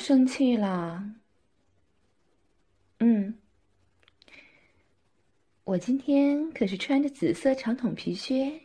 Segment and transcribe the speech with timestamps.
[0.00, 1.14] 生气了？
[3.00, 3.38] 嗯，
[5.64, 8.62] 我今天可是穿着紫色长筒皮靴，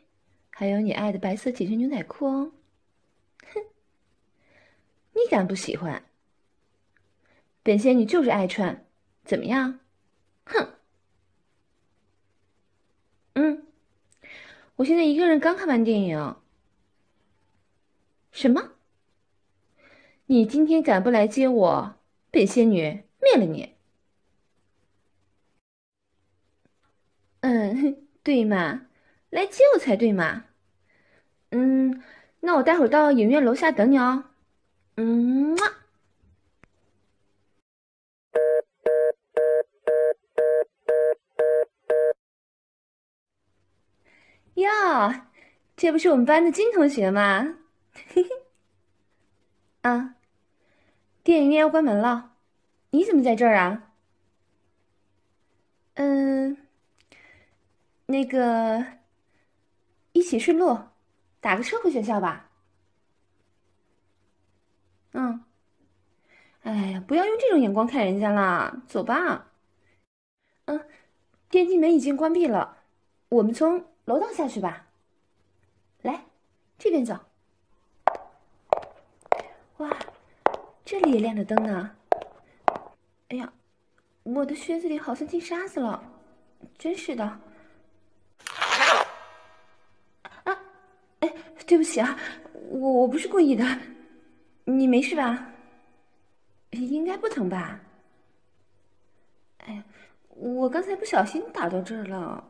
[0.49, 2.51] 还有你爱的白色紧身牛仔裤哦。
[3.53, 3.61] 哼，
[5.11, 6.05] 你敢不喜欢？
[7.61, 8.85] 本仙女就是爱穿，
[9.25, 9.79] 怎么样？
[10.45, 10.75] 哼，
[13.33, 13.67] 嗯，
[14.77, 16.35] 我现在一个人刚看完电影。
[18.31, 18.74] 什么？
[20.27, 21.95] 你今天敢不来接我？
[22.31, 23.75] 本仙女灭了你！
[27.41, 28.87] 嗯， 对嘛，
[29.29, 30.45] 来接我才对嘛。
[31.51, 32.01] 嗯，
[32.39, 34.25] 那我待会儿到影院楼下等你哦。
[34.97, 35.57] 嗯嘛。
[44.55, 44.69] 哟，
[45.77, 47.57] 这不是我们班的金同学吗？
[47.93, 48.44] 嘿嘿。
[49.85, 50.15] 啊，
[51.23, 52.37] 电影院要关门了，
[52.89, 53.91] 你怎么在这儿啊？
[55.93, 56.57] 嗯，
[58.07, 58.83] 那个，
[60.13, 60.75] 一起顺路，
[61.39, 62.49] 打个车回学校吧。
[65.11, 65.43] 嗯，
[66.63, 69.51] 哎呀，不要用这种眼光看人家啦，走吧。
[70.65, 70.83] 嗯，
[71.47, 72.79] 电梯门已经关闭了，
[73.29, 73.85] 我们从。
[74.05, 74.87] 楼道下去吧，
[76.03, 76.25] 来，
[76.77, 77.17] 这边走。
[79.77, 79.97] 哇，
[80.85, 81.91] 这里也亮着灯呢。
[83.29, 83.51] 哎呀，
[84.23, 86.01] 我的靴子里好像进沙子了，
[86.77, 87.25] 真是的。
[90.43, 90.59] 啊，
[91.19, 91.33] 哎，
[91.67, 92.17] 对不起啊，
[92.69, 93.65] 我我不是故意的，
[94.63, 95.51] 你没事吧？
[96.71, 97.79] 应该不疼吧？
[99.57, 99.83] 哎呀，
[100.29, 102.43] 我刚才不小心打到这儿了，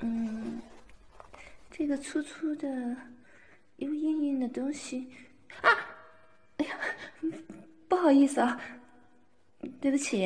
[0.00, 0.60] 嗯。
[1.68, 2.96] 这个粗粗的
[3.76, 5.06] 又硬硬的东西！
[7.88, 8.60] 不好意思啊，
[9.80, 10.24] 对不起。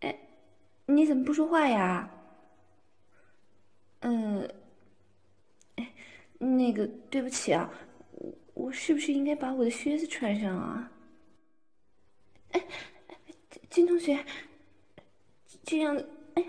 [0.00, 0.18] 哎，
[0.86, 2.08] 你怎么不说话呀？
[4.00, 4.48] 嗯，
[5.76, 5.92] 哎，
[6.38, 7.70] 那个对不起啊，
[8.54, 10.90] 我是不是应该把我的靴子穿上啊？
[12.52, 12.62] 哎，
[13.70, 14.24] 金同学，
[15.64, 15.96] 这样，
[16.34, 16.48] 哎呀。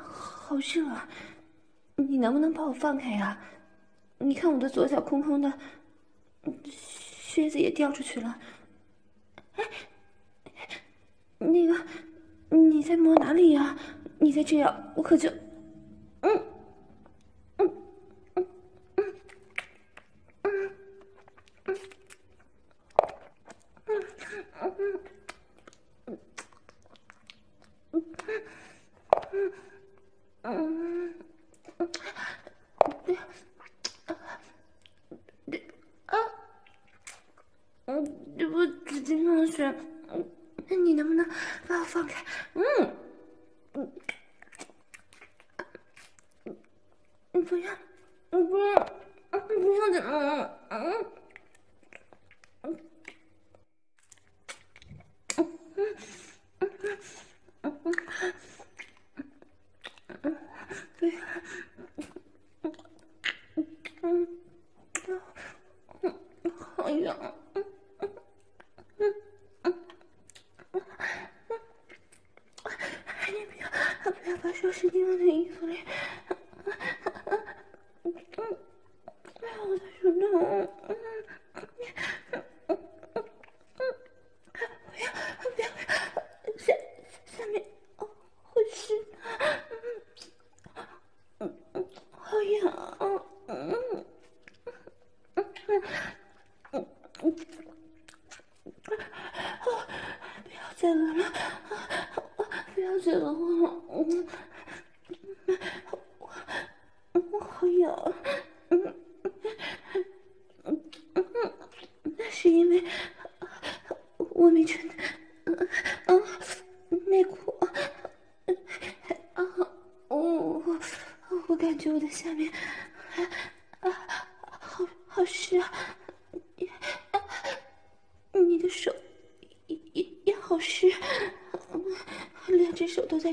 [0.00, 1.06] 好热啊！
[1.96, 3.38] 你能不能把我放开呀？
[4.16, 5.58] 你看我的左脚空空的，
[6.72, 8.38] 靴子也掉出去了。
[9.56, 9.64] 哎，
[11.38, 11.76] 那个，
[12.50, 13.76] 你在摸哪里呀？
[14.18, 15.30] 你再这样，我可就……
[50.00, 50.50] 啊啊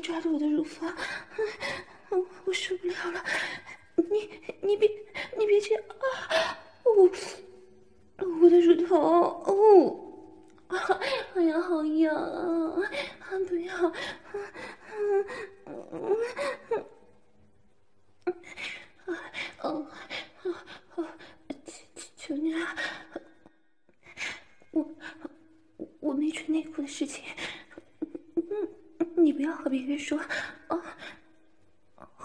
[0.06, 0.96] 抓着我的乳房，
[2.46, 3.26] 我受不了了。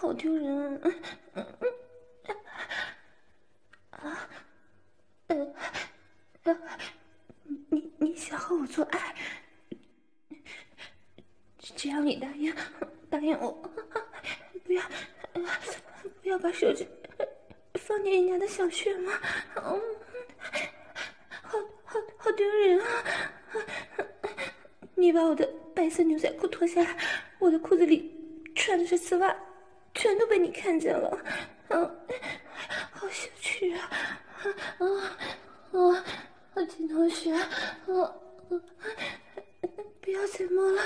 [0.00, 0.80] 好丢人，
[3.90, 4.28] 啊，
[5.26, 5.54] 呃，
[7.68, 9.14] 你你想和我做爱，
[11.58, 12.50] 只要你答应，
[13.10, 13.52] 答应我，
[14.64, 14.82] 不要，
[16.22, 16.86] 不要把手指
[17.74, 19.12] 放进人家的小穴吗？
[19.56, 19.78] 嗯。
[21.42, 22.86] 好好好丢人啊！
[24.94, 26.96] 你把我的白色牛仔裤脱下来，
[27.38, 29.36] 我的裤子里穿的是丝袜，
[30.00, 31.18] 全都被你看见了。
[31.68, 32.06] 嗯，
[32.90, 33.90] 好羞耻啊！
[34.78, 34.86] 啊
[36.54, 36.64] 啊！
[36.70, 37.46] 金同学，啊，
[40.00, 40.82] 不要再摸了。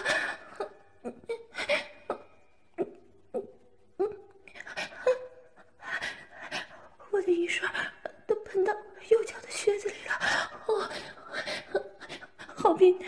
[7.13, 7.69] 我的雨水
[8.27, 8.75] 都喷到
[9.11, 10.19] 右脚的靴子里了。
[10.67, 10.91] 哦，
[12.57, 13.07] 好变态！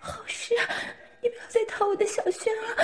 [0.00, 0.54] 好事，
[1.22, 1.96] 你不要再掏我
[2.54, 2.75] 的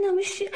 [0.00, 0.50] 那么些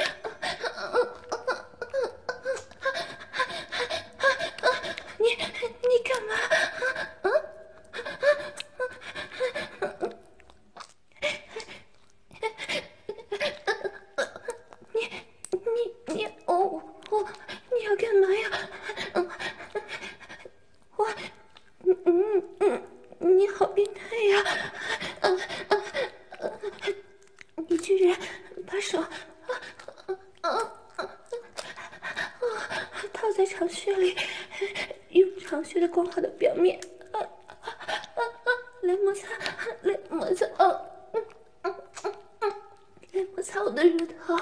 [39.82, 40.80] 来摩擦哦
[43.12, 44.36] 来摩擦我的乳头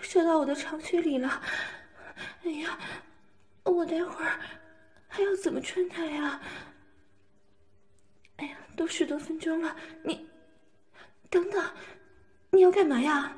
[0.00, 0.62] 子还那么湿。
[0.62, 1.42] 长靴里了，
[2.44, 2.78] 哎呀，
[3.64, 4.38] 我待会儿
[5.06, 6.40] 还要怎么穿它呀？
[8.36, 10.28] 哎呀，都十多分钟了，你
[11.30, 11.64] 等等，
[12.50, 13.36] 你要干嘛呀？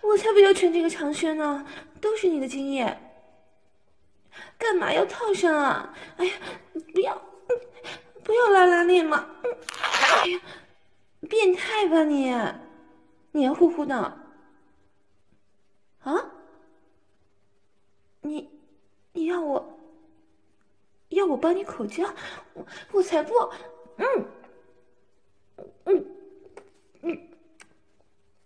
[0.00, 1.66] 我才不要穿这个长靴呢，
[2.00, 3.08] 都是你的经验。
[4.56, 5.94] 干嘛要套上啊？
[6.16, 6.32] 哎呀，
[6.94, 7.20] 不要，
[8.22, 9.26] 不要拉拉链嘛！
[10.22, 10.40] 哎呀，
[11.28, 12.32] 变态吧你，
[13.32, 14.21] 黏糊糊的。
[16.02, 16.32] 啊？
[18.22, 18.48] 你，
[19.12, 19.78] 你要我，
[21.08, 22.04] 要我帮你口交？
[22.54, 23.32] 我我才不，
[23.96, 24.26] 嗯，
[25.84, 26.06] 嗯，
[27.02, 27.28] 嗯，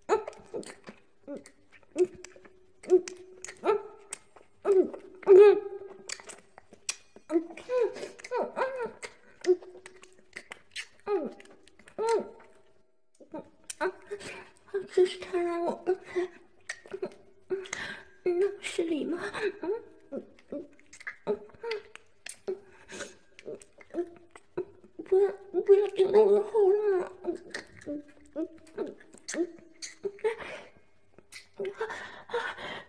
[0.06, 0.20] 嗯，
[1.26, 1.40] 嗯，
[3.62, 4.92] 嗯，
[5.26, 5.62] 嗯。
[18.38, 19.19] 那是礼貌。
[19.62, 19.73] 嗯
[20.11, 20.64] 嗯嗯
[21.25, 21.38] 嗯嗯
[22.47, 22.57] 嗯
[23.95, 24.07] 嗯
[24.55, 24.64] 嗯，
[25.05, 25.33] 不要
[25.64, 27.12] 不要顶到我喉咙了。
[27.25, 27.38] 嗯
[27.87, 28.02] 嗯
[28.35, 28.97] 嗯嗯
[29.35, 29.47] 嗯
[31.59, 31.81] 嗯，啊
[32.26, 32.35] 啊！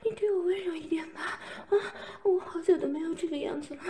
[0.04, 1.22] 你对我温柔一点吧，
[1.70, 1.78] 啊，
[2.24, 3.82] 我好久都没有这个样子了。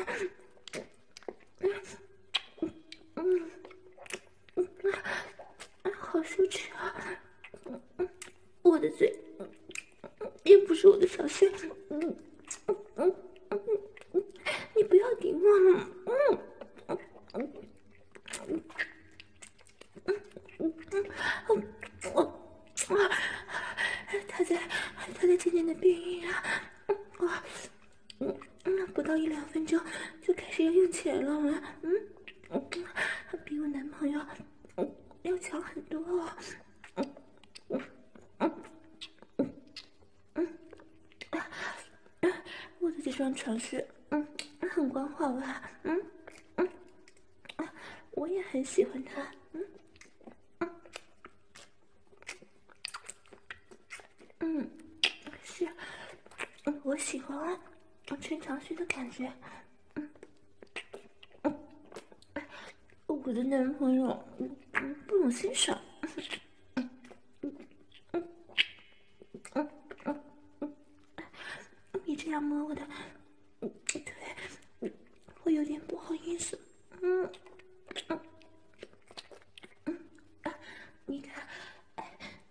[42.79, 44.25] 我的这双床是，嗯，
[44.71, 45.69] 很光滑吧？
[45.83, 46.01] 嗯
[46.55, 46.69] 嗯，
[48.11, 49.65] 我也很喜欢它，嗯
[54.39, 54.69] 嗯
[55.43, 55.67] 是，
[56.83, 57.59] 我喜欢啊，
[58.21, 59.29] 陈长旭的感觉，
[59.95, 60.09] 嗯
[61.43, 61.59] 嗯，
[63.07, 64.55] 我的男朋友，嗯，
[65.07, 65.77] 不懂欣赏。
[72.39, 72.87] 摸我的
[73.59, 74.13] 腿，
[75.43, 76.55] 我有点不好意思。
[77.01, 77.27] 嗯
[78.09, 78.19] 嗯
[79.85, 79.97] 嗯，
[81.07, 81.43] 你看，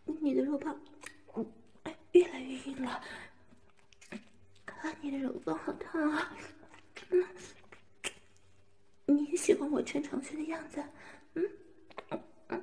[0.05, 0.77] 你的肉棒
[2.11, 3.01] 越来越硬了。
[4.65, 6.37] 看你的肉棒好烫啊！
[7.11, 7.25] 嗯，
[9.07, 10.83] 你也喜欢我穿长靴的样子？
[11.35, 11.49] 嗯
[12.11, 12.61] 嗯嗯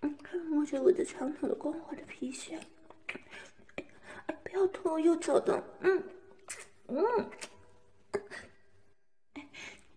[0.00, 1.54] 嗯，摸着我的长长的
[2.16, 2.58] 光滑的皮靴。
[4.52, 6.02] 又痛又找的，嗯
[6.88, 7.30] 嗯，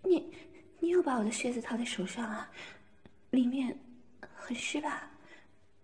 [0.03, 0.35] 你
[0.79, 2.51] 你又把我的靴子套在手上啊？
[3.29, 3.77] 里面
[4.35, 5.09] 很湿吧？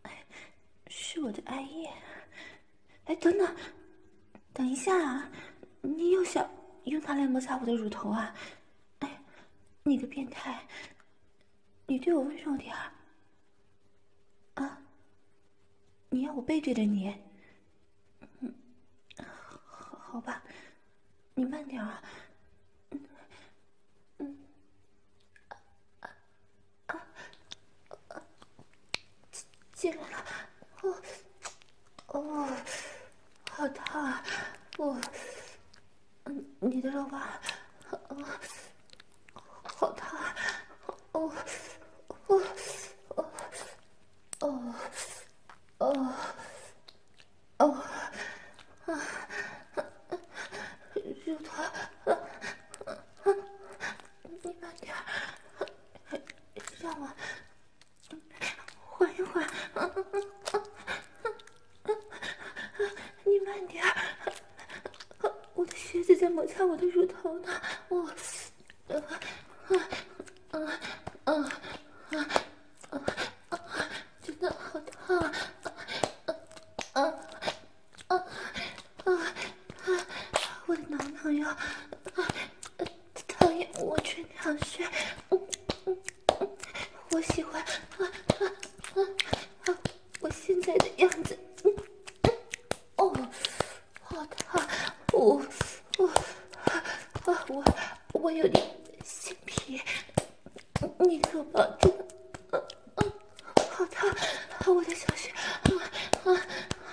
[0.01, 0.25] 哎，
[0.87, 1.89] 是我的艾叶。
[3.05, 3.55] 哎，等等，
[4.51, 5.31] 等一下啊！
[5.81, 6.49] 你又想
[6.85, 8.35] 用它来摩擦我的乳头啊？
[8.99, 9.23] 哎，
[9.83, 10.67] 你个变态！
[11.85, 12.91] 你对我温柔点儿
[14.55, 14.81] 啊！
[16.15, 17.13] 你要我背对着你？
[18.39, 18.55] 嗯
[19.67, 20.41] 好吧，
[21.33, 22.01] 你慢点啊。
[22.91, 23.05] 嗯
[24.19, 24.37] 嗯
[25.49, 25.59] 啊
[26.87, 26.95] 啊
[28.07, 28.21] 啊！
[29.73, 30.25] 进来了，
[30.83, 30.95] 哦
[32.07, 32.49] 哦，
[33.51, 34.23] 好烫啊，
[34.77, 34.97] 我
[36.23, 37.41] 嗯，你的肉棒，啊，
[39.63, 40.17] 好烫，
[41.11, 41.29] 哦
[42.27, 42.41] 哦
[43.09, 43.25] 哦
[44.39, 44.75] 哦
[45.79, 46.15] 哦
[47.57, 47.83] 哦
[48.85, 49.01] 啊！
[51.25, 51.63] 乳头，
[54.23, 54.93] 你慢点，
[56.79, 57.09] 让我
[58.85, 59.47] 缓一缓。
[63.23, 63.83] 你慢点，
[65.55, 67.61] 我的靴子在摩擦我的乳头呢。
[67.89, 68.05] 我，
[68.87, 68.95] 啊
[69.67, 69.73] 啊
[70.51, 70.59] 啊
[71.23, 71.33] 啊
[72.11, 73.05] 啊
[73.49, 73.59] 啊！
[74.21, 75.33] 真的好烫。
[81.21, 81.47] 朋友，
[83.27, 84.87] 讨厌我穿长靴，
[85.31, 85.47] 嗯
[85.87, 85.97] 嗯
[86.39, 86.57] 嗯，
[87.09, 87.65] 我喜欢啊
[87.97, 88.45] 啊
[88.93, 89.01] 啊
[89.65, 89.77] 啊！
[90.19, 92.03] 我现在的样子，嗯嗯，
[92.97, 93.27] 哦，
[94.03, 94.63] 好烫，
[95.13, 95.41] 我
[95.97, 97.63] 我啊我
[98.13, 98.63] 我有点
[99.03, 99.81] 心皮，
[100.99, 101.91] 你可保证？
[102.51, 102.63] 嗯
[102.97, 103.11] 嗯，
[103.71, 104.07] 好烫，
[104.75, 105.73] 我的小穴，啊
[106.23, 106.33] 啊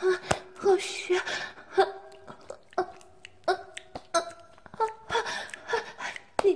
[0.01, 0.21] 啊，
[0.57, 1.21] 好虚。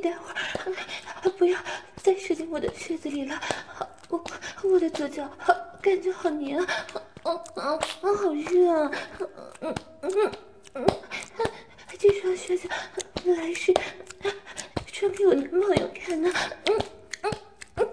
[0.07, 1.59] 待会儿，不要
[1.97, 3.41] 再射进我的靴子里了，
[4.09, 4.25] 我
[4.63, 6.67] 我的左脚好感觉好黏啊，
[7.25, 9.29] 嗯嗯嗯，好热啊，嗯
[9.63, 10.33] 嗯嗯
[10.75, 10.87] 嗯，
[11.99, 12.69] 这双靴子
[13.25, 13.75] 来是
[14.93, 16.31] 穿给我男朋友看的，
[16.67, 16.79] 嗯
[17.23, 17.33] 嗯
[17.75, 17.89] 嗯，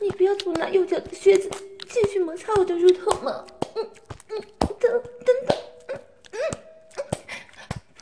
[0.00, 1.48] 你不要总拿右脚的靴子
[1.88, 3.46] 继续摩擦我的乳头嘛！
[3.76, 3.90] 嗯
[4.30, 4.40] 嗯，
[4.80, 5.00] 等等
[5.46, 5.56] 等，
[5.86, 6.00] 嗯
[6.32, 6.38] 嗯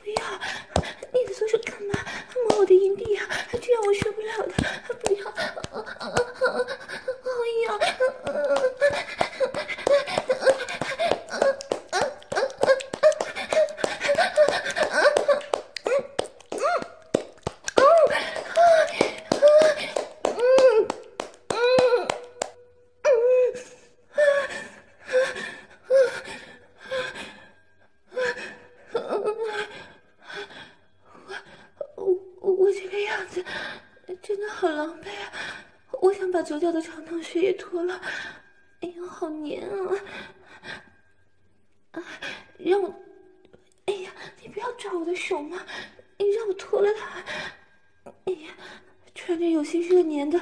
[0.02, 0.24] 不要，
[1.12, 1.94] 你的左手干嘛
[2.48, 3.28] 摸我的阴蒂啊？
[3.60, 4.52] 这样我受不了的，
[4.94, 5.30] 不要！
[7.34, 7.78] 哎呀！
[36.44, 38.00] 左脚的长筒靴也脱了，
[38.80, 39.96] 哎呦，好黏啊！
[41.92, 42.02] 啊，
[42.58, 42.92] 让我，
[43.86, 45.64] 哎呀，你不要抓我的手嘛！
[46.18, 48.12] 你让我脱了它！
[48.24, 48.50] 哎呀，
[49.32, 50.38] 感觉有些热黏的，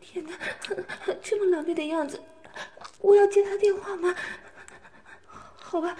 [0.00, 0.32] 天呐，
[1.22, 2.20] 这么狼狈的样子，
[3.00, 4.14] 我要接他电话吗？
[5.56, 5.96] 好吧。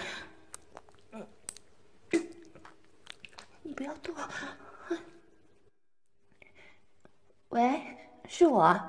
[3.62, 4.14] 你不要动。
[7.50, 7.80] 喂，
[8.26, 8.80] 是我。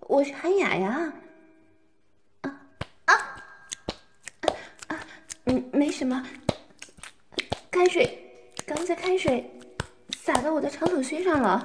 [0.00, 1.12] 我是韩雅呀。
[2.42, 2.60] 啊
[3.06, 3.14] 啊
[4.40, 4.46] 啊
[4.88, 5.06] 啊，
[5.44, 6.26] 嗯，没什么。
[7.70, 9.48] 开水，刚才开水
[10.16, 11.64] 洒到我的长筒靴上了。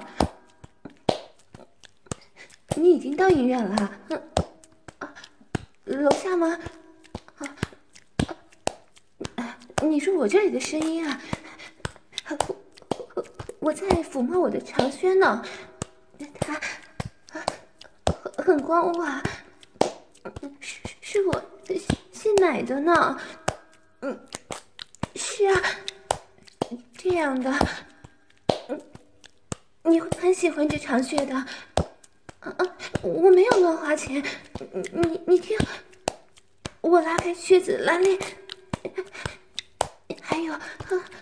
[2.79, 3.91] 你已经到医院了，
[4.99, 5.13] 啊，
[5.83, 6.57] 楼下吗？
[9.35, 11.21] 啊，你说我这里的声音啊，
[12.29, 13.25] 我
[13.59, 15.43] 我在抚摸我的长靴呢，
[16.39, 16.57] 它
[17.27, 19.21] 很很光滑，
[20.61, 21.43] 是是我
[22.13, 23.19] 新买的呢，
[23.99, 24.17] 嗯，
[25.15, 25.61] 是啊，
[26.97, 27.53] 这样的，
[29.83, 31.45] 你会很喜欢这长靴的。
[32.57, 32.65] 啊！
[33.01, 34.23] 我没有乱花钱，
[34.91, 35.57] 你你听，
[36.81, 38.17] 我拉开靴子拉链，
[40.21, 40.53] 还有，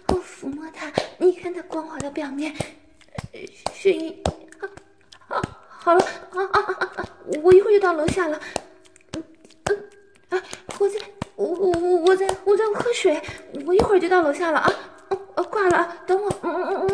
[0.08, 2.56] 我抚摸它，你看它光滑的表面，
[3.74, 4.24] 声音，
[5.28, 7.10] 啊，好了，啊啊啊啊！
[7.44, 8.40] 我一会儿就到楼下了，
[9.16, 9.24] 嗯
[9.66, 9.90] 嗯，
[10.30, 10.44] 啊，
[10.80, 11.00] 我在，
[11.36, 13.22] 我我我我在我在喝水，
[13.66, 14.74] 我一会儿就到楼下了啊，
[15.36, 16.90] 哦，挂了，等我，嗯嗯嗯。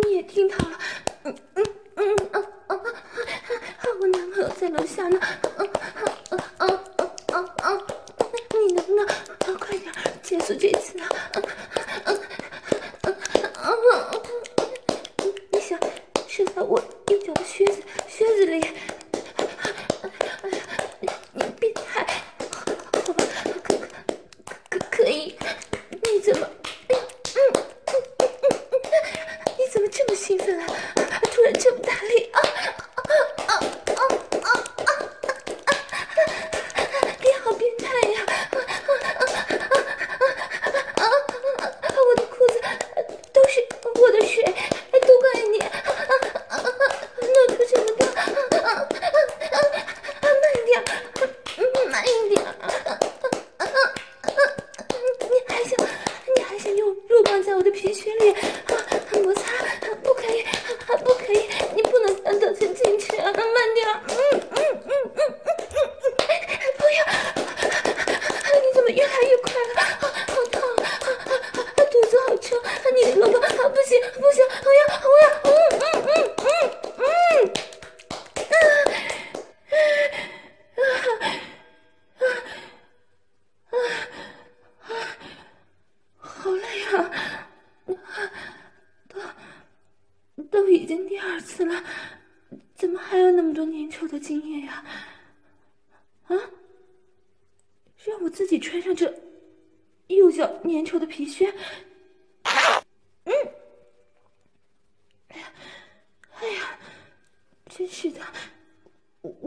[0.00, 0.78] 你也听到了，
[1.24, 1.64] 嗯嗯
[1.96, 2.78] 嗯嗯嗯，
[4.00, 5.18] 我男朋友在楼下呢，
[5.56, 5.68] 嗯
[6.28, 7.84] 嗯嗯嗯嗯嗯，
[8.68, 9.04] 你能不能
[9.58, 11.08] 快点结束这次啊？
[11.34, 11.42] 嗯
[12.04, 12.16] 嗯
[13.04, 13.16] 嗯
[13.64, 14.22] 嗯
[15.18, 15.76] 嗯，你想
[16.28, 18.64] 射在我右脚的靴子靴子里？
[21.32, 22.06] 你变态，
[22.52, 23.24] 好吧，
[23.64, 23.76] 可
[24.70, 25.36] 可可以？
[25.90, 26.48] 你怎么？
[30.14, 30.66] 兴奋啊！
[31.32, 32.40] 突然这么大力啊！
[32.96, 33.12] 啊
[33.46, 34.02] 啊啊
[34.42, 34.46] 啊
[34.84, 34.90] 啊
[35.64, 35.70] 啊！
[37.22, 38.20] 你好变态呀！
[38.28, 39.22] 啊啊啊
[40.98, 41.02] 啊
[41.80, 41.82] 啊！
[41.96, 42.60] 我的裤子
[43.32, 44.44] 都是我的水，
[45.06, 45.56] 都怪你！
[47.24, 48.00] 弄出这么多！
[50.20, 50.70] 慢点，
[51.90, 52.36] 慢一点！
[55.30, 55.72] 你还想，
[56.36, 58.34] 你还想用肉棒在我的皮靴里？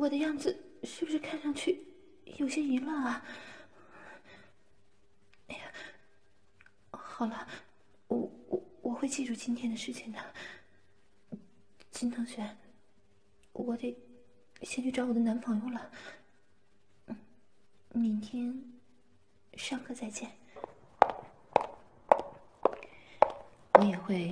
[0.02, 1.86] 我的样子是不是看上去
[2.38, 3.24] 有些淫乱啊？
[5.48, 5.72] 哎呀，
[6.90, 7.48] 好了，
[8.08, 10.20] 我我我会记住今天的事情的。
[11.92, 12.58] 金同学，
[13.54, 13.96] 我得
[14.64, 15.92] 先去找我的男朋友了。
[17.94, 18.60] 明天
[19.54, 20.32] 上课再见。
[23.74, 24.32] 我也会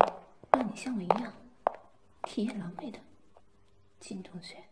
[0.52, 1.32] 让你像我一样
[2.24, 3.00] 体验狼狈的，
[4.00, 4.64] 金同学。